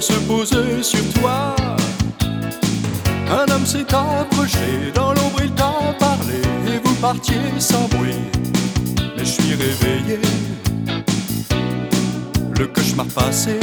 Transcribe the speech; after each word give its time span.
se 0.00 0.12
poser 0.12 0.82
sur 0.82 1.02
toi. 1.14 1.56
Un 3.30 3.50
homme 3.52 3.66
s'est 3.66 3.86
approché, 3.92 4.92
dans 4.94 5.12
l'ombre 5.12 5.40
il 5.42 5.50
t'a 5.52 5.72
parlé, 5.98 6.40
et 6.66 6.78
vous 6.82 6.94
partiez 6.94 7.36
sans 7.58 7.88
bruit. 7.88 8.14
Mais 9.16 9.24
je 9.24 9.30
suis 9.30 9.54
réveillé, 9.54 10.20
le 12.58 12.66
cauchemar 12.66 13.06
passé. 13.06 13.58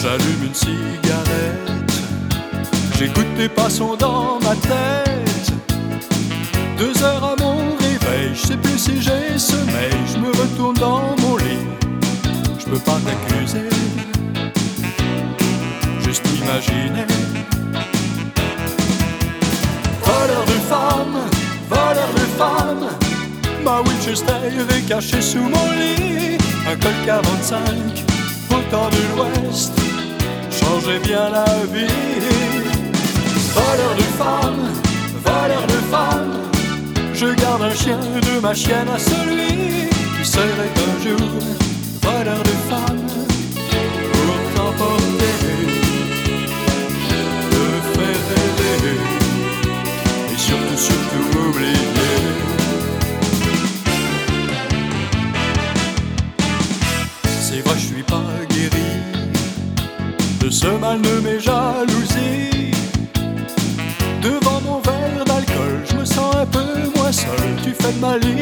J'allume 0.00 0.44
une 0.46 0.54
cigarette, 0.54 1.92
j'écoute 2.98 3.26
tes 3.36 3.48
passons 3.48 3.96
dans 3.96 4.38
ma 4.40 4.54
tête. 4.54 5.52
Deux 6.78 7.02
heures 7.02 7.24
à 7.24 7.34
mon 7.42 7.76
réveil, 7.76 8.30
je 8.34 8.46
sais 8.46 8.56
plus 8.56 8.78
si 8.78 9.02
j'ai 9.02 9.17
pas 12.84 12.98
t'accuser, 13.04 13.68
juste 16.00 16.24
imaginer. 16.42 17.06
Voleur 20.04 20.44
de 20.44 20.58
femmes, 20.68 21.20
voleur 21.68 22.10
de 22.14 22.26
femmes, 22.38 22.88
ma 23.64 23.80
Winchester 23.80 24.32
est 24.76 24.88
cachée 24.88 25.22
sous 25.22 25.42
mon 25.42 25.70
lit. 25.72 26.38
Un 26.70 26.76
col 26.76 26.92
45, 27.06 27.60
au 28.50 28.60
temps 28.70 28.90
de 28.90 29.02
l'Ouest, 29.16 29.72
changeait 30.50 31.00
bien 31.00 31.30
la 31.30 31.46
vie. 31.72 31.86
Voleur 33.54 33.94
de 33.96 34.08
femmes, 34.22 34.68
voleur 35.24 35.66
de 35.66 35.78
femmes, 35.90 36.38
je 37.14 37.26
garde 37.26 37.62
un 37.62 37.74
chien 37.74 37.98
de 37.98 38.40
ma 38.40 38.54
chienne 38.54 38.88
à 38.94 38.98
celui 38.98 39.88
qui 40.18 40.28
serait 40.28 40.72
un 40.76 41.02
jour 41.02 41.67
voleur 42.08 42.42
de 42.42 42.56
femmes 42.70 43.06
pour 44.12 44.38
t'emporter, 44.54 45.34
te 47.52 47.64
faire 47.92 48.22
rêver 48.30 49.00
et 50.32 50.38
surtout, 50.38 50.76
surtout 50.76 51.24
oublier. 51.48 51.88
C'est 57.46 57.60
vrai, 57.60 57.74
je 57.76 57.86
suis 57.92 58.02
pas 58.02 58.30
guéri 58.50 58.90
de 60.40 60.50
ce 60.50 60.68
mal 60.84 61.00
de 61.02 61.14
mes 61.20 61.40
jalousies. 61.40 62.72
Devant 64.22 64.60
mon 64.62 64.78
verre 64.80 65.24
d'alcool, 65.26 65.76
je 65.90 65.96
me 65.96 66.04
sens 66.04 66.34
un 66.36 66.46
peu 66.46 66.70
moins 66.96 67.12
seul. 67.12 67.48
Tu 67.62 67.70
fais 67.80 67.92
de 67.92 68.00
ma 68.00 68.16
libido, 68.18 68.37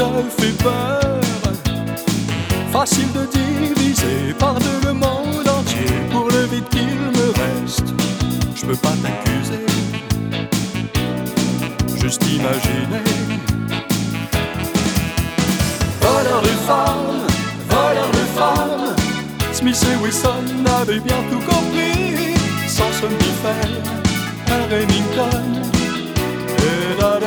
te 0.00 0.42
fait 0.42 0.56
peur. 0.62 1.20
Facile 2.72 3.12
de 3.12 3.26
diviser 3.26 4.34
par 4.38 4.54
deux 4.54 4.80
le 4.86 4.92
monde 4.92 5.48
entier 5.58 5.92
pour 6.10 6.28
le 6.28 6.42
vide 6.46 6.68
qu'il 6.70 6.96
me 7.18 7.26
reste. 7.42 7.88
Je 8.54 8.64
peux 8.66 8.76
pas 8.76 8.94
t'accuser, 9.02 9.66
juste 12.00 12.22
imaginer. 12.38 13.04
Voleur 16.00 16.42
de 16.42 16.54
femmes, 16.68 17.26
voleur 17.68 18.10
de 18.18 18.24
femmes, 18.38 18.96
Smith 19.52 19.86
et 19.92 20.02
Wilson 20.02 20.46
avaient 20.80 21.00
bien 21.00 21.20
tout 21.30 21.44
compris. 21.52 22.34
Sans 22.66 22.92
somnifère, 23.00 23.74
un 24.48 24.64
Remington 24.72 25.44
et 26.58 27.02
à 27.02 27.18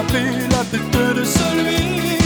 prix 0.00 0.48
la 0.50 0.64
tête 0.64 1.16
de 1.16 1.24
celui 1.24 2.21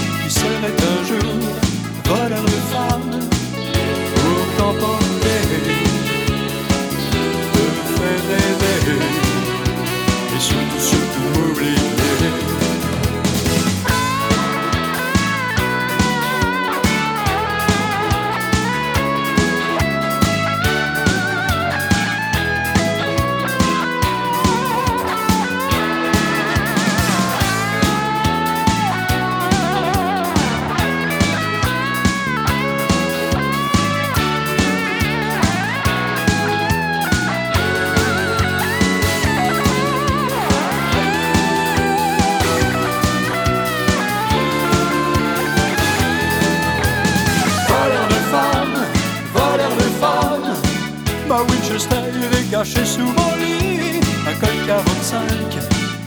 Winchester 51.43 51.97
est 52.33 52.51
cachée 52.51 52.85
sous 52.85 53.01
mon 53.01 53.37
lit. 53.37 54.01
Un 54.29 54.35
col 54.41 54.57
45, 54.67 55.21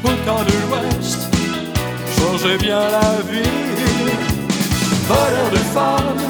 au 0.03 0.07
temps 0.25 0.43
de 0.43 0.53
l'Ouest, 0.61 1.19
changeait 2.17 2.57
bien 2.57 2.79
la 2.79 3.21
vie. 3.31 3.49
Voleur 5.07 5.49
de 5.51 5.57
femmes, 5.73 6.23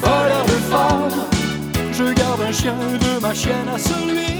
voleur 0.00 0.44
de 0.46 0.58
femmes, 0.70 1.26
je 1.92 2.04
garde 2.12 2.40
un 2.42 2.52
chien 2.52 2.74
de 2.74 3.20
ma 3.20 3.34
chienne 3.34 3.68
à 3.74 3.78
celui 3.78 4.32